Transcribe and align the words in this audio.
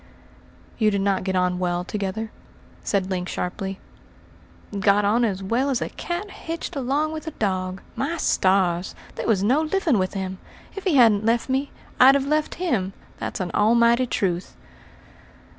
"You 0.79 0.89
did 0.89 1.01
not 1.01 1.23
get 1.23 1.35
on 1.35 1.59
well 1.59 1.83
together?" 1.83 2.31
said 2.83 3.11
Link 3.11 3.29
sharply. 3.29 3.79
"Got 4.79 5.05
on 5.05 5.23
as 5.23 5.43
well 5.43 5.69
as 5.69 5.79
a 5.79 5.89
cat 5.89 6.31
hitched 6.31 6.75
along 6.75 7.11
with 7.11 7.27
a 7.27 7.37
dog. 7.37 7.83
My 7.95 8.17
stars! 8.17 8.95
there 9.13 9.27
was 9.27 9.43
no 9.43 9.61
living 9.61 9.99
with 9.99 10.15
him. 10.15 10.39
If 10.75 10.85
he 10.85 10.95
hadn't 10.95 11.23
left 11.23 11.49
me, 11.49 11.69
I'd 11.99 12.15
have 12.15 12.25
left 12.25 12.55
him 12.55 12.93
that's 13.19 13.39
an 13.39 13.51
almighty 13.53 14.07
truth." 14.07 14.55